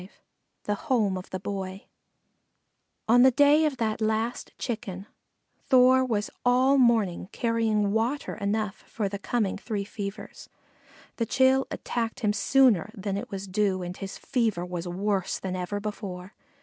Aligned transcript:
V 0.01 0.09
THE 0.63 0.73
HOME 0.73 1.15
OF 1.15 1.29
THE 1.29 1.39
BOY 1.39 1.85
On 3.07 3.21
the 3.21 3.29
day 3.29 3.65
of 3.65 3.77
that 3.77 4.01
last 4.01 4.51
Chicken, 4.57 5.05
Thor 5.69 6.03
was 6.03 6.31
all 6.43 6.79
morning 6.79 7.29
carrying 7.31 7.91
water 7.93 8.33
enough 8.33 8.77
for 8.87 9.07
the 9.07 9.19
coming 9.19 9.59
three 9.59 9.85
fevers. 9.85 10.49
The 11.17 11.27
chill 11.27 11.67
attacked 11.69 12.21
him 12.21 12.33
sooner 12.33 12.89
than 12.95 13.15
it 13.15 13.29
was 13.29 13.47
due 13.47 13.83
and 13.83 13.95
his 13.95 14.17
fever 14.17 14.65
was 14.65 14.87
worse 14.87 15.37
than 15.39 15.55
ever 15.55 15.79
before. 15.79 16.33